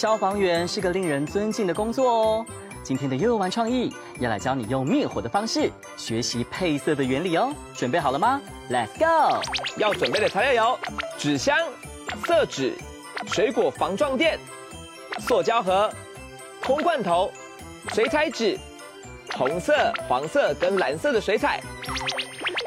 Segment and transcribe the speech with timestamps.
[0.00, 2.46] 消防员是个令人尊敬的工作哦。
[2.82, 7.52] 今天的悠悠玩创意要来教你用灭火的方式学习配色的原理哦。
[7.74, 8.40] 准备好了吗
[8.70, 9.42] ？Let's go！
[9.76, 10.78] 要准备的材料有
[11.18, 11.54] 纸箱、
[12.24, 12.78] 色纸、
[13.26, 14.38] 水果防撞垫、
[15.18, 15.92] 塑胶盒、
[16.64, 17.30] 空罐头、
[17.92, 18.58] 水彩纸、
[19.36, 21.60] 红色、黄色跟蓝色的水彩。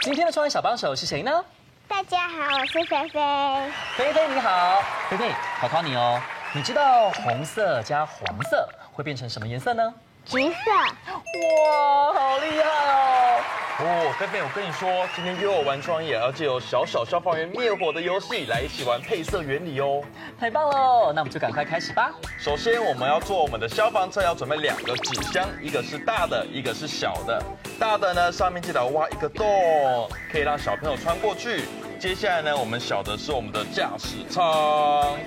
[0.01, 1.43] 今天的创意小帮手是谁呢？
[1.87, 3.71] 大家好，我是菲菲。
[3.97, 6.21] 菲菲你好，菲菲考考你哦，
[6.55, 9.91] 你知道红色加黄色会变成什么颜色呢？
[10.23, 10.71] 橘色。
[10.71, 13.41] 哇，好厉害哦！
[13.79, 20.03] 哦，菲菲，我跟你说，今天悠悠玩创意也要借由小小消防员灭火的游戏来一起玩配色原理哦。
[20.39, 22.11] 太棒了，那我们就赶快开始吧。
[22.37, 27.43] 首先，我们要做我们的消防车，要准备两个纸箱，一个是大的，一个是小的。
[27.79, 31.65] 大的呢，上面记得挖一个洞，可以让小朋友穿过去。
[31.99, 35.17] 接下来呢，我们小的是我们的驾驶舱。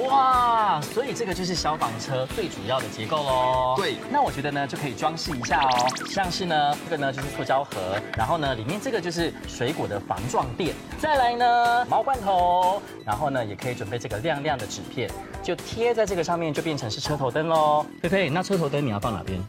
[0.00, 3.74] 哇，所以这个就是消防车最主要的结构喽。
[3.76, 15.10] 对，那我觉得呢就可以装饰一下哦，像是呢这个呢就是塑胶盒，然后呢里面这个就是水果的防撞垫，再来呢毛罐头，然后呢也可以准备这个亮亮的纸片，
[15.42, 17.84] 就贴在这个上面，就变成是车头灯喽。
[18.02, 19.42] 菲菲，那车头灯你要放哪边？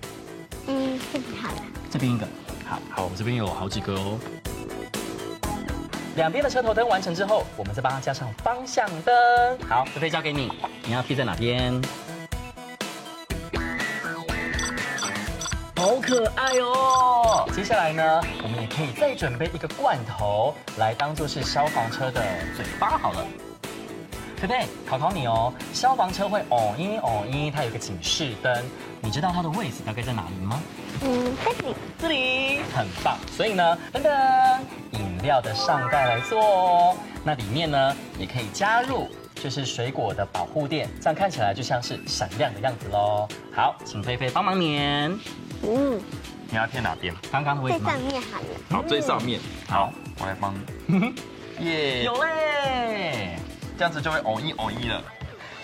[0.67, 1.61] 嗯，这边好了。
[1.89, 2.27] 这边一个。
[2.65, 4.19] 好，好，我们这边有好几个哦。
[6.17, 9.15] 两边的车头灯完成之后，我们再帮它加上方向灯。
[9.69, 10.51] 好，菲菲交给你，
[10.83, 11.79] 你要贴在哪边？
[15.75, 17.47] 好可爱哦！
[17.53, 22.19] 接下来呢，我们也可以再准备一个罐头来当做是消防车的
[22.55, 23.23] 嘴巴好了。
[24.37, 28.65] 菲菲，考考你哦，消防车会哦一哦一，它有个警示灯，
[29.01, 30.59] 你知道它的位置大概在哪里吗？
[31.03, 33.15] 嗯，这里，这里很棒。
[33.37, 34.11] 所以呢，等等。
[35.27, 43.27] 饮料的上盖来做哦，那里面呢也可以加入，就是水果的保护垫，这样看起来就像是闪亮的样子喽。
[43.53, 45.19] 好，请菲菲帮忙粘。
[45.63, 46.01] 嗯，
[46.49, 47.13] 你要贴哪边？
[47.29, 47.91] 刚刚的位置吗？
[47.91, 48.45] 最上面好了。
[48.71, 49.41] 好，最上面。
[49.67, 50.55] 好，我来帮
[50.85, 51.13] 你。
[51.59, 53.35] 耶，有嘞，
[53.77, 55.03] 这样子就会哦一哦一了。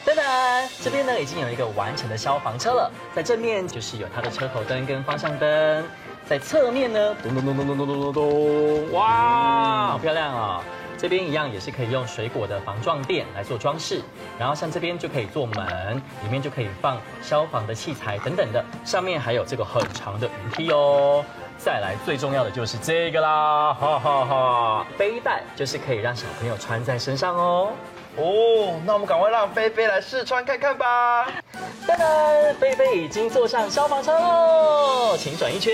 [0.05, 5.85] 噔噔，这边呢已经有一个完成的消防车了，在正面就是有它的车头灯跟方向灯。
[6.33, 10.63] 在侧面呢，咚咚咚咚咚咚咚咚咚，哇，好漂亮啊！
[10.97, 14.01] 这边一样也是可以用水果的防撞垫来做装饰，
[14.39, 21.23] 然后像这边就可以做门，里面就可以放消防的器材等等的，上面还有这个很长的云梯哦。
[21.55, 27.69] 再来最重要的就是这个啦，哈哈哈，背带就是可以让小朋友穿在身上哦。
[28.15, 31.27] 哦，那我们赶快让菲菲来试穿看看吧。
[31.85, 35.73] 噔噔，菲菲已经坐上消防车喽，请转一圈。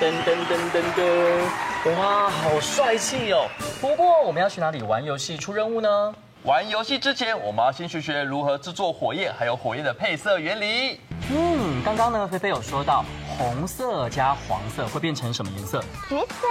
[0.00, 3.46] 噔噔噔噔噔，哇，好帅气哦！
[3.80, 6.14] 不过我们要去哪里玩游戏出任务呢？
[6.42, 11.00] 玩游戏之前，我们要先学学如何制作火焰，还有火焰的配色原理。
[11.30, 13.04] 嗯，刚刚呢，菲菲有说到
[13.38, 15.80] 红色加黄色会变成什么颜色？
[16.08, 16.46] 橘色。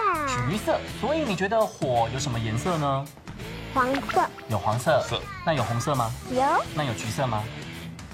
[0.49, 0.79] 橘色。
[1.01, 3.05] 所以你觉得火有什么颜色呢？
[3.73, 6.09] 黄色，有黄色，色，那有红色吗？
[6.31, 6.41] 有，
[6.73, 7.43] 那有橘色吗？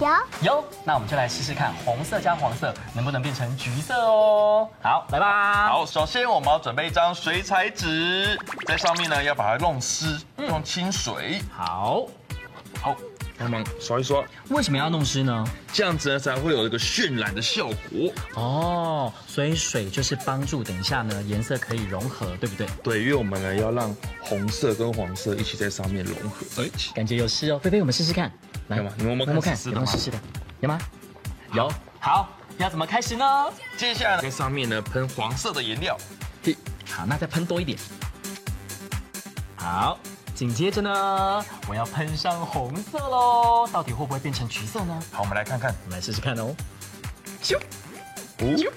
[0.00, 0.08] 有，
[0.42, 4.68] 有，那我们就来试试看，红色加黄色能不能变成橘色哦？
[4.82, 5.68] 好，来吧。
[5.68, 11.42] 好，首先我们要准备一张水彩纸，在上面呢要把它弄湿，用清水。
[11.50, 12.06] 好，
[12.80, 12.96] 好。
[13.38, 15.46] 帮忙刷一刷，为什么要弄湿呢？
[15.72, 19.10] 这样子呢才会有一个渲染的效果哦。
[19.26, 22.66] 所以水就是帮助等一下呢颜色可以融合，对不对？
[22.82, 26.62] 对，因为我们呢要让红色跟黄色一起在上面融合。
[26.62, 27.58] 哎，感觉有湿哦。
[27.62, 28.30] 菲菲，我们试试看，
[28.70, 30.18] 来，你们摸摸看，有没有湿湿的？
[30.60, 30.78] 有吗？
[31.52, 31.70] 有。
[31.98, 33.52] 好，要怎么开始呢？
[33.76, 35.98] 接下来在上面呢喷黄色的颜料。
[36.44, 36.56] 嘿，
[36.88, 37.76] 好，那再喷多一点。
[39.56, 39.98] 好。
[40.32, 45.02] 紧接着呢，我要喷上红色喽，到底会不会变成橘色呢？
[45.12, 46.54] 好，我们来看看，我们来试试看哦。
[47.42, 47.58] 咻，
[48.38, 48.70] 咻，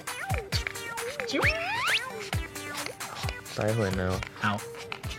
[1.26, 1.40] 咻。
[3.56, 4.58] 待会呢，好，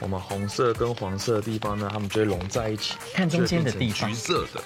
[0.01, 2.95] 我们红色跟黄色的地方呢，它们就会融在一起。
[3.15, 4.63] 看中间的地方，橘色的。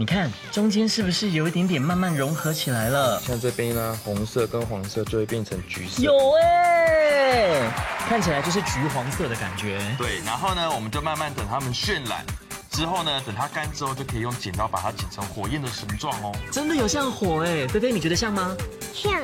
[0.00, 3.20] 你看中间是不是有一点点慢慢融合起来了？
[3.20, 6.02] 像这边呢，红色跟黄色就会变成橘色。
[6.02, 7.68] 有哎，
[8.08, 9.80] 看起来就是橘黄色的感觉。
[9.98, 12.24] 对，然后呢，我们就慢慢等它们渲染，
[12.70, 16.32] 之后呢，等它干之后，就可以用剪刀把它剪成火焰的形状哦。
[16.52, 18.56] 真的有像火哎，菲菲你觉得像吗？
[18.94, 19.20] 像。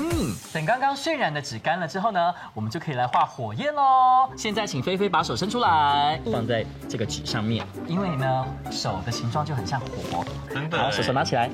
[0.00, 4.28] 嗯，等刚刚渲染的纸干了之后呢，我们就可以来画火焰喽。
[4.36, 10.24] 现在请菲菲把手伸出来，放在这个纸上面，因为呢，手的形状就很像火。
[10.50, 10.76] 真的。
[10.76, 11.48] 好，手手拿起来。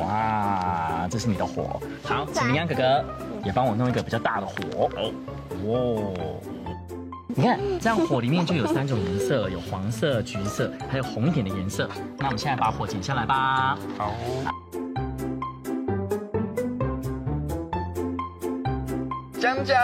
[0.00, 1.80] 哇，这是你的火。
[2.04, 3.04] 好，请明阳哥哥
[3.42, 4.90] 也帮我弄一个比较大的火。
[5.64, 6.12] 哦，
[7.28, 11.88] 你看，这样火里面就有三种颜色，有黄色、橘色，还有红一点的颜色。
[12.18, 13.78] 那我们现在把火剪下来吧。
[13.96, 14.12] 好。
[19.56, 19.80] 江江，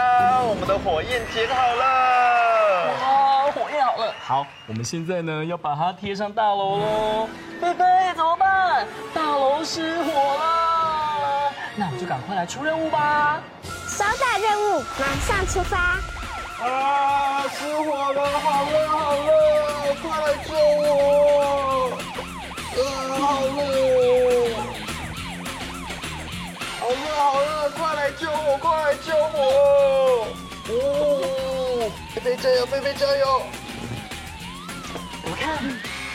[0.46, 2.92] 我们的火焰点好了。
[3.00, 4.12] 哇，火焰好了。
[4.20, 7.26] 好，我们现在呢要把它贴上大楼喽。
[7.58, 7.84] 菲菲，
[8.14, 8.86] 怎么办？
[9.14, 11.50] 大楼失火了。
[11.74, 13.40] 那我们就赶快来出任务吧。
[13.88, 15.96] 收到任务，马上出发。
[16.62, 17.42] 啊！
[17.48, 19.32] 失火了，好热好热，
[20.02, 20.81] 快来救我！
[32.32, 33.42] 菲菲加油，菲菲加油！
[35.24, 35.62] 我看，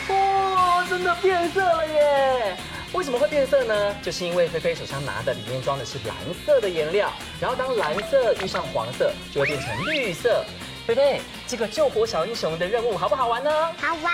[0.08, 2.56] 哇，真的变色了耶！
[2.92, 3.94] 为什么会变色呢？
[4.02, 10.44] 就是因为菲菲手上拿的里面装的是蓝色的颜料，然后当蓝色遇上黄色，就会变成绿色。
[10.86, 13.50] 菲菲，这个救火小英雄的任务好不好玩呢？
[13.80, 14.12] 好玩，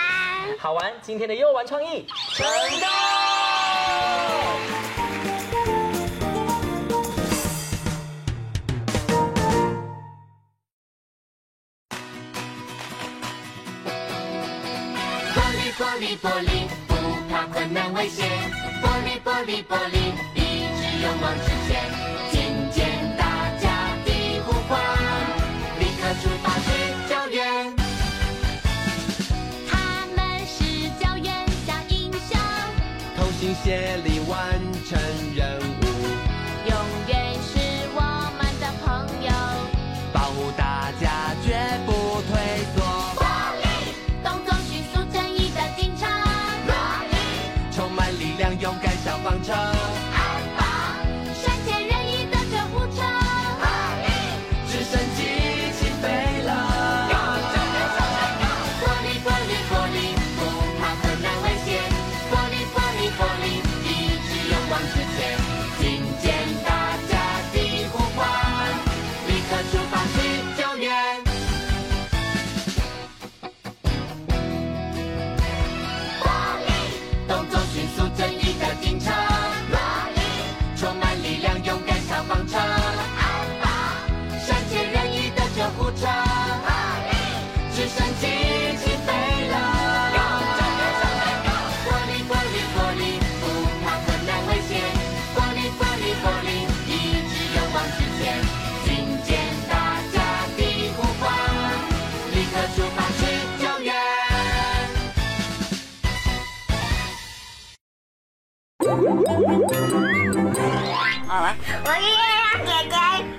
[0.59, 0.93] 好玩！
[1.01, 2.05] 今天的又玩创意
[2.35, 2.45] 成
[2.79, 3.24] 功。
[15.65, 16.93] 璃玻璃玻璃，不
[17.27, 18.29] 怕困难危险。
[18.83, 20.39] 玻璃玻璃玻璃，一
[20.77, 21.89] 直勇往直前。
[22.29, 22.85] 听见
[23.17, 23.65] 大家
[24.05, 24.07] 的
[24.45, 24.77] 呼唤，
[25.79, 26.67] 立刻出发去
[27.09, 27.41] 救援。
[29.67, 29.73] 他
[30.15, 30.53] 们是
[30.99, 31.33] 救援
[31.65, 32.37] 小英雄，
[33.17, 34.04] 同心协力
[108.97, 109.03] 我
[111.91, 112.95] 是月亮姐姐，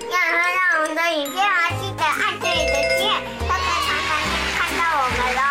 [0.07, 1.49] 要让我们的影片啊，
[1.81, 3.01] 记得按这里的键，
[3.41, 4.09] 就可以常常
[4.53, 5.41] 看到我们喽。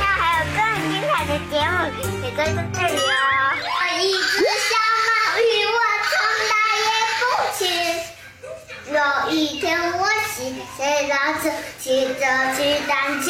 [0.00, 0.58] 那还有更
[0.88, 1.76] 精彩的节目
[2.24, 3.12] 也在这里哦。
[3.60, 4.72] 我一只小
[5.04, 5.76] 毛鱼，我
[6.08, 6.10] 从
[6.48, 6.88] 来也
[7.20, 7.22] 不
[7.58, 7.60] 吃。
[8.90, 8.96] 有
[9.30, 9.66] 一天
[9.98, 10.00] 我
[10.34, 10.34] 骑
[10.78, 11.44] 着老车，
[11.78, 12.24] 骑着
[12.56, 12.90] 去弹
[13.20, 13.28] 琴，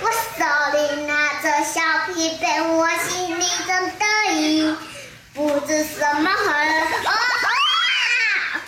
[0.00, 0.40] 我手
[0.72, 1.12] 里拿
[1.42, 1.76] 着小
[2.14, 4.02] 皮鞭，我心里真得
[4.32, 4.74] 意，
[5.36, 6.72] 不知什么好了。
[7.04, 7.10] 哦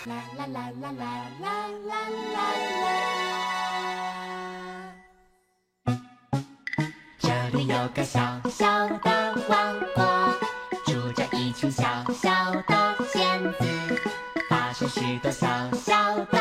[0.05, 1.03] 啦啦啦啦啦
[1.41, 1.45] 啦
[1.81, 1.93] 啦啦
[2.35, 2.37] 啦。
[7.19, 8.21] 这里有个小
[8.51, 9.99] 小的王国，
[10.85, 11.83] 住着一群小
[12.13, 13.65] 小的仙子，
[14.51, 16.38] 发生许多小小的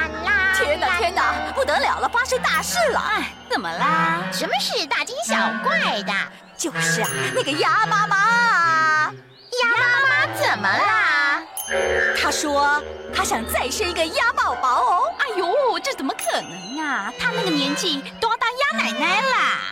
[0.00, 0.54] 啦啦啦！
[0.56, 3.00] 天哪天哪，不得了了，发生大事了！
[3.00, 4.22] 哎，怎么啦？
[4.32, 6.12] 什么事大惊小怪的？
[6.56, 9.12] 就是啊，那个鸭妈妈。
[9.62, 11.42] 鸭妈妈怎么啦？
[12.20, 12.82] 她说
[13.14, 15.14] 她想再生一个鸭宝宝哦。
[15.18, 17.12] 哎呦，这怎么可能啊？
[17.18, 19.69] 她那个年纪都要当鸭奶奶啦。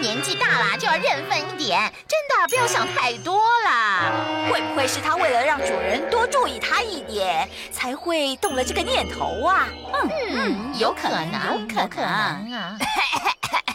[0.00, 4.50] 年纪大了就要认份一点，真的不要想太多了。
[4.50, 9.68] 会不会是他为了让主人多注意他一点，才会动了这个念头啊？
[9.92, 12.78] 嗯嗯，有可能，有可能啊。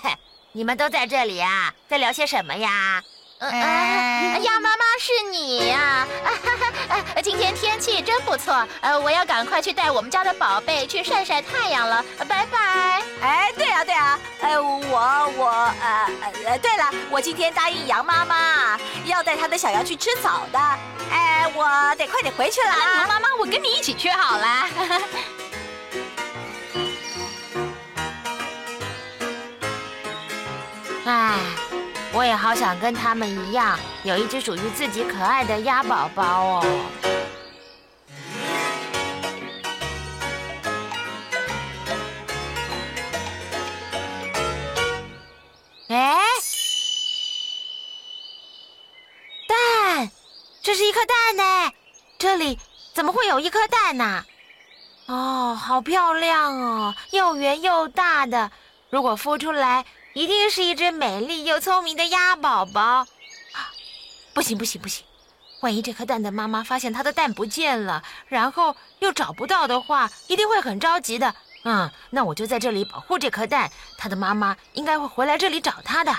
[0.51, 3.03] 你们都在这里啊，在聊些什么呀？
[3.39, 6.07] 嗯，鸭妈妈是你呀！
[7.21, 13.01] 今天天气真不错，呃，我要赶快去带我们家的宝贝去晒晒太阳了，拜拜。
[13.21, 14.79] 哎，对啊，对啊，哎，我
[15.35, 15.49] 我
[15.81, 16.09] 呃
[16.45, 20.59] 呃，对了，我今天答应羊妈妈要带她的小羊去吃草的，
[21.11, 22.99] 哎，我得快点回去了啊。
[22.99, 24.69] 羊妈妈，我跟你一起去好了。
[31.05, 31.64] 哎。
[32.15, 36.65] 我也好想跟他们一样，有一只属于自己可爱的鸭宝宝哦。
[45.89, 46.17] 哎，
[49.49, 50.09] 蛋，
[50.63, 51.71] 这是一颗蛋呢！
[52.17, 52.57] 这里
[52.93, 54.23] 怎么会有一颗蛋呢？
[55.07, 58.49] 哦，好漂亮哦，又圆又大的，
[58.89, 59.85] 如果孵出来。
[60.15, 63.05] 一定是一只美丽又聪明的鸭宝宝，啊！
[64.33, 65.03] 不行不行不行，
[65.59, 71.35] 万一这颗蛋的妈妈发现它的蛋不见了，然后又找不到的话，一定会很着急的。
[71.65, 76.15] 嗯，那我就在这里保护这颗蛋，它的妈妈应该会回来这里找它的。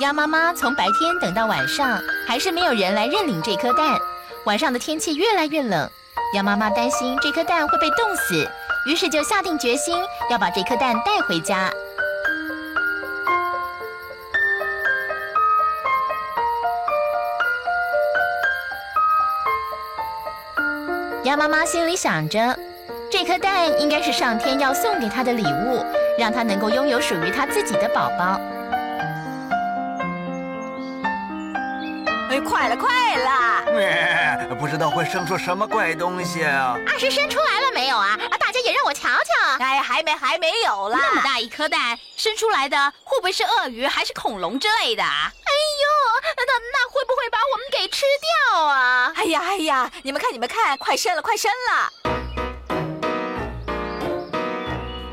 [0.00, 1.98] 鸭妈妈从白天等到晚上，
[2.28, 3.98] 还是没有人来认领这颗蛋。
[4.44, 5.90] 晚上的天气越来越冷，
[6.34, 8.46] 鸭妈妈担心这颗蛋会被冻死。
[8.86, 9.94] 于是就下定决心
[10.30, 11.70] 要把这颗蛋带回家。
[21.24, 22.58] 鸭妈妈心里想着，
[23.10, 25.84] 这颗蛋应该是上天要送给她的礼物，
[26.18, 28.40] 让她能够拥有属于她自己的宝宝。
[32.30, 33.30] 哎，快了，快了！
[33.76, 36.76] 哎，不知道会生出什么怪东西啊！
[36.86, 38.16] 二十生出来了没有啊？
[38.30, 39.58] 啊，大家也让我瞧瞧。
[39.58, 40.96] 哎，还没，还没有啦。
[41.00, 45.02] 那么大一颗蛋，生出来的会不会是鳄鱼还是恐龙之类的？
[45.02, 45.50] 啊哎
[45.82, 45.88] 呦，
[46.36, 48.06] 那那会不会把我们给吃
[48.52, 49.12] 掉啊？
[49.16, 51.92] 哎呀哎呀，你们看你们看，快生了，快生了！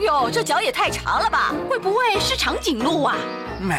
[0.01, 1.51] 哟，这脚也太长了吧？
[1.67, 3.15] 会不会是长颈鹿啊？
[3.59, 3.75] 没，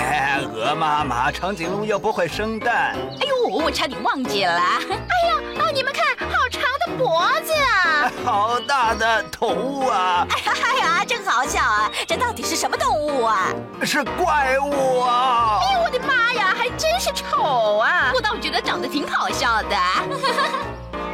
[0.55, 2.97] 鹅妈妈，长颈鹿又不会生蛋。
[3.21, 4.53] 哎呦，我差点忘记了。
[4.59, 10.27] 哎呀，啊，你们看，好长的脖子啊， 好大的头啊！
[10.31, 11.91] 哎呀哎呀，真好笑啊！
[12.07, 13.53] 这到底是什么动物啊？
[13.83, 15.61] 是怪物啊！
[15.63, 18.11] 哎呦，我的妈呀，还真是丑啊！
[18.15, 19.77] 我倒觉得长得挺好笑的。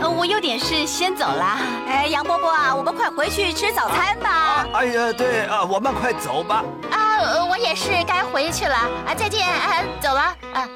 [0.01, 1.59] 呃，我有点事，先走了。
[1.89, 4.31] 哎，杨伯伯啊，我们快回去吃早餐吧。
[4.31, 6.63] 啊、哎呀，对啊，我们快走吧。
[6.91, 8.75] 啊，我也是该回去了。
[8.75, 10.21] 啊，再见，啊，走了。
[10.53, 10.69] 啊，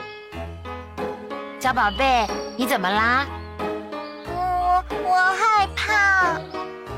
[1.59, 3.27] 小宝贝，你怎么啦？
[4.35, 6.41] 我我害怕。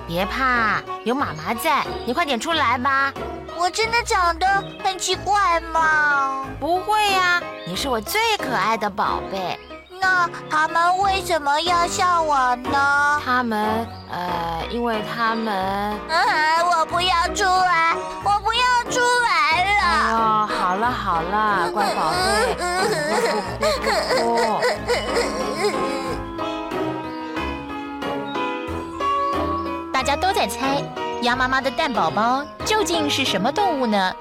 [0.07, 3.13] 别怕，有妈妈在，你快点出来吧。
[3.57, 4.47] 我真的长得
[4.85, 6.45] 很奇怪吗？
[6.61, 9.59] 不会呀，你是我最可爱的宝贝。
[10.03, 13.23] 那他们为什么要笑我呢？
[13.25, 15.97] 他们，呃，因为他们……
[16.09, 16.19] 嗯，
[16.67, 17.95] 我不要出来，
[18.25, 19.71] 我不要出来了。
[19.81, 20.17] 哎呦，
[20.57, 22.17] 好了好了，乖宝贝。
[29.93, 30.83] 大家都在猜，
[31.23, 34.13] 鸭妈妈的蛋宝宝究竟是什么动物呢？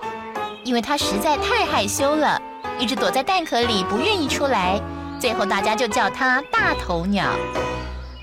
[0.63, 2.39] 因为它实在太害羞了，
[2.77, 4.79] 一直躲在蛋壳里不愿意出来。
[5.21, 7.31] 最后，大家就叫它大头鸟。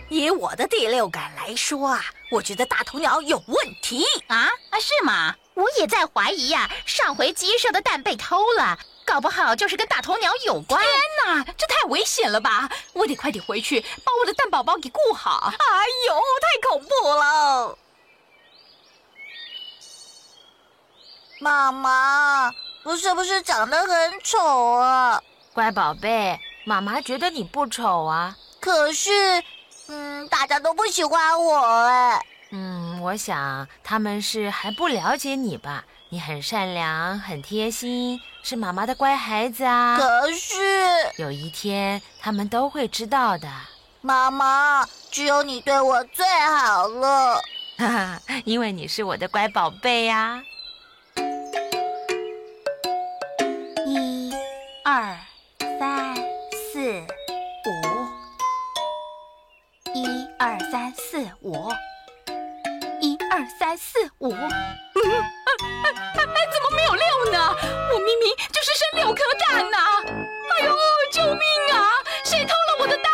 [0.08, 5.32] 以我的第六感来说啊，我觉得大头鸟有问题啊啊，是吗？
[5.54, 6.70] 我也在怀疑呀、啊。
[6.84, 10.82] 上回鸡舍的蛋被偷了，搞不好就是跟大头鸟有关。
[10.82, 10.90] 天
[11.24, 12.68] 哪，这太危险了吧！
[12.94, 15.52] 我得快点回去把我的蛋宝宝给顾好。
[15.56, 17.78] 哎呦，太恐怖了！
[21.38, 22.50] 妈妈，
[22.82, 25.22] 我是不是长得很丑啊？
[25.52, 26.36] 乖宝贝。
[26.68, 29.10] 妈妈觉得你不丑啊，可是，
[29.86, 32.22] 嗯，大家都不喜欢我哎。
[32.50, 39.96] 嗯，我想他们是还不了解你吧，你很善良，很贴心，是妈妈的乖孩子啊。
[39.96, 40.56] 可是
[41.16, 43.48] 有一天，他们都会知道的。
[44.02, 47.40] 妈妈，只有你对我最好了。
[47.78, 50.42] 哈哈，因为你是我的乖宝贝呀。
[53.86, 54.34] 一、
[54.84, 55.16] 二、
[55.78, 56.14] 三、
[56.78, 57.74] 四、五。
[59.94, 60.06] 一
[60.38, 61.72] 二三四五。
[63.00, 64.30] 一二三四五。
[64.30, 64.46] 嗯，哎
[65.82, 67.56] 哎哎，怎么没有六呢？
[67.92, 69.76] 我明明就是生六颗蛋呐！
[70.06, 70.76] 哎呦，
[71.10, 71.42] 救命
[71.72, 71.90] 啊！
[72.24, 73.12] 谁偷了我的蛋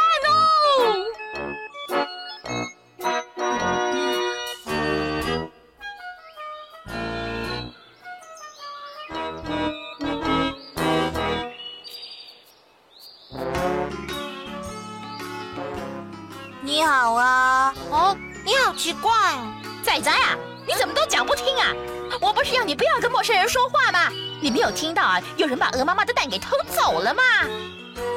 [21.64, 21.74] 啊？
[22.20, 24.10] 我不是要你不要跟陌生人说话吗？
[24.40, 25.20] 你没有听到啊？
[25.36, 27.22] 有人把鹅妈妈的蛋给偷走了吗？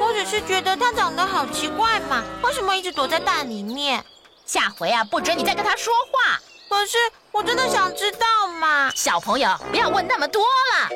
[0.00, 4.04] 我只是觉得它长得好奇怪嘛，为什么一直躲在蛋里面？
[4.44, 6.38] 下回啊，不准你再跟它说话。
[6.68, 6.98] 可是
[7.32, 8.90] 我真的想知道嘛。
[8.94, 10.88] 小朋友，不要问那么多了。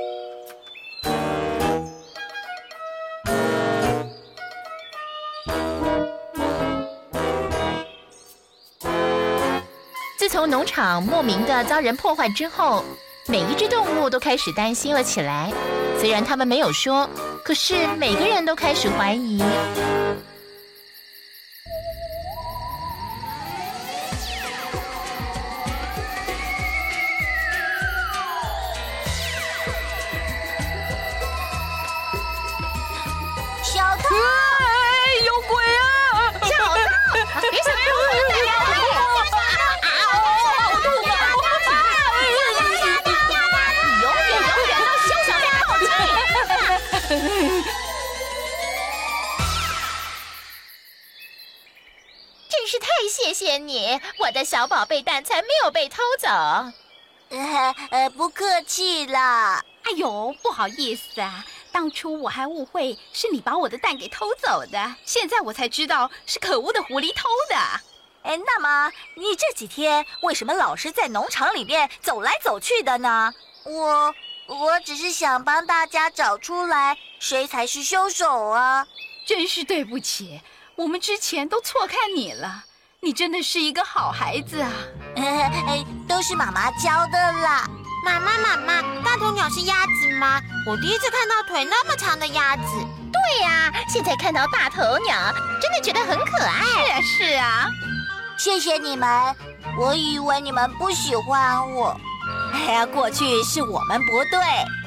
[10.32, 12.82] 从农场莫名的遭人破坏之后，
[13.26, 15.52] 每一只动物都开始担心了起来。
[16.00, 17.06] 虽然他们没有说，
[17.44, 19.42] 可是每个人都开始怀疑。
[53.42, 56.28] 谢谢你，我的小宝贝蛋才没有被偷走。
[56.28, 59.64] 呃呃，不客气啦。
[59.82, 67.56] 哎呦，不好意思啊，当初我还误会是你把我的蛋给偷走的，现在我才知道是可恶的狐狸偷的。
[68.22, 73.34] 哎，那么你这几天为什么老是在农场里面走来走去的呢？
[73.64, 74.14] 我
[74.46, 78.86] 我只是想帮大家找出来谁才是凶手啊！
[79.26, 80.40] 真是对不起，
[80.76, 82.66] 我们之前都错看你了。
[83.04, 84.70] 你真的是一个好孩子啊！
[85.16, 87.68] 哎，都是妈妈教的啦。
[88.04, 90.40] 妈妈，妈妈，大头鸟是鸭子吗？
[90.68, 92.62] 我第一次看到腿那么长的鸭子。
[93.12, 95.16] 对呀，现在看到大头鸟，
[95.60, 97.02] 真的觉得很可爱。
[97.02, 97.70] 是啊，是啊。
[98.38, 99.34] 谢谢你们，
[99.76, 102.00] 我以为你们不喜欢我。
[102.52, 104.38] 哎呀，过去是我们不对，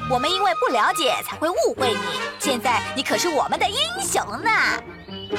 [0.09, 1.99] 我们因为不了解才会误会你。
[2.39, 4.49] 现在你可是我们的英雄呢。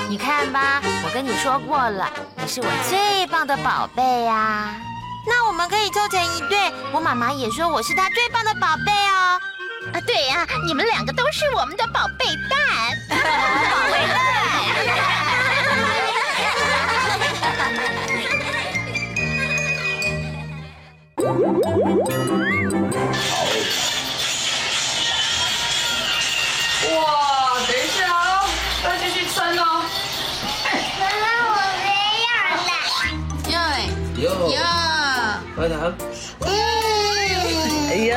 [0.09, 4.75] 你看吧，我跟你说过了，你是我最棒的宝贝呀。
[5.29, 9.41] 那我们可以凑成一对，我妈妈也说我是她最棒的宝贝哦。
[9.93, 12.59] 啊，对呀，你们两个都是我们的宝贝蛋。
[13.09, 13.86] 宝贝蛋。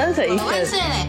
[0.10, 1.09] 哎呀，才一万岁嘞！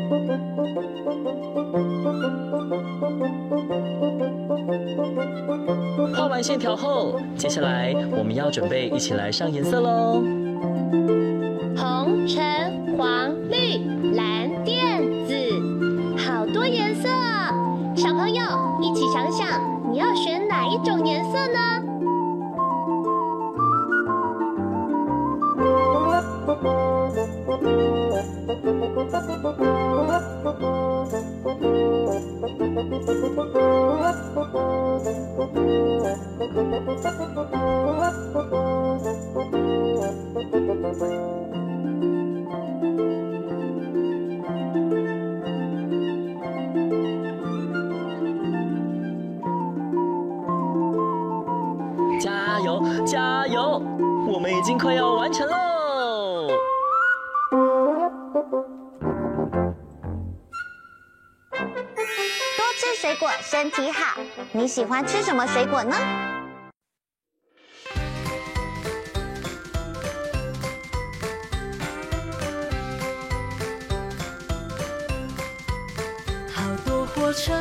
[6.41, 10.23] 线条后，接下来我们要准备一起来上颜色喽。
[11.77, 12.43] 红、橙、
[12.97, 13.77] 黄、绿、
[14.15, 14.80] 蓝、靛、
[52.19, 53.81] 加油，加油！
[54.27, 55.80] 我们已经快要完成喽。
[63.11, 64.21] 水果，身体好。
[64.53, 65.93] 你喜欢吃什么水果呢？
[76.53, 77.51] 好多火车，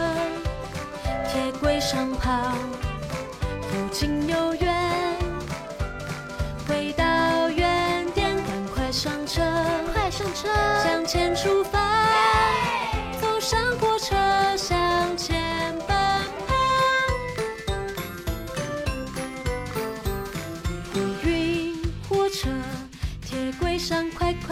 [1.29, 2.53] 铁轨上跑，
[3.63, 5.17] 附近有缘，
[6.69, 7.05] 回到
[7.51, 9.43] 原点，赶快上车，
[9.93, 10.49] 快上车，
[10.85, 11.80] 向前出发，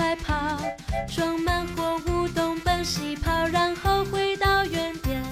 [0.09, 0.57] 快快跑，
[1.07, 5.23] 装满货物东奔西跑，然后回到原点。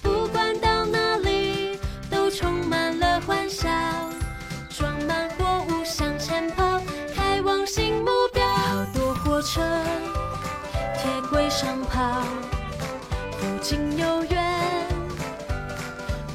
[0.00, 1.76] 不管到哪里，
[2.08, 3.68] 都充满了欢笑，
[4.68, 6.80] 装满货物向前跑，
[7.16, 8.46] 开往新目标。
[8.46, 9.60] 好多火车，
[10.96, 12.22] 铁轨上跑，
[13.40, 14.86] 不近有缘，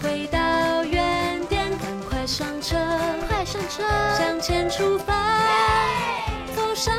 [0.04, 2.76] 回到原点，赶快上车，
[3.30, 3.82] 快上车，
[4.18, 5.14] 向前出发，
[6.54, 6.94] 走上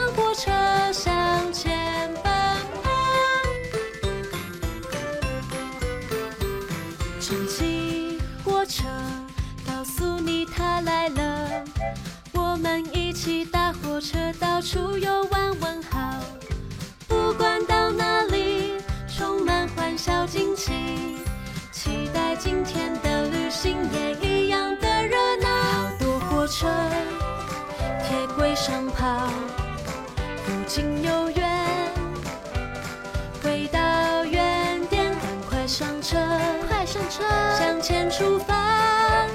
[37.59, 39.27] 向前出发，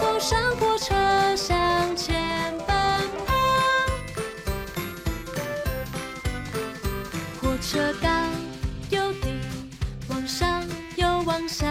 [0.00, 0.94] 坐上火车，
[1.36, 2.16] 向前
[2.66, 2.76] 奔
[3.26, 3.34] 跑。
[7.40, 8.08] 火车高
[8.90, 9.34] 又低，
[10.08, 10.62] 往上
[10.96, 11.66] 又往下，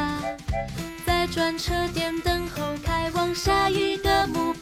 [1.06, 4.54] 在转车点等候，开往下一个目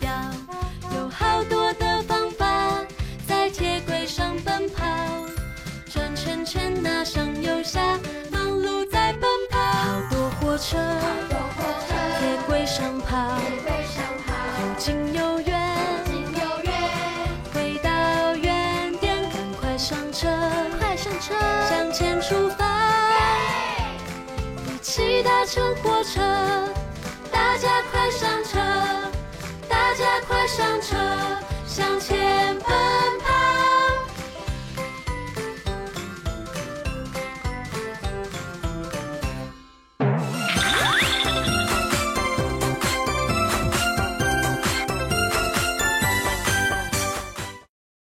[10.69, 10.75] 车，
[12.19, 13.15] 铁轨上跑，
[14.59, 15.55] 有近有远，
[17.53, 17.89] 回到
[18.35, 20.27] 原点，赶快上车，
[20.77, 21.33] 快上车，
[21.69, 22.65] 向前出发，
[24.65, 26.19] 一起搭乘火车，
[27.31, 28.59] 大家快上车，
[29.69, 30.97] 大家快上车，
[31.65, 33.16] 向前奔跑。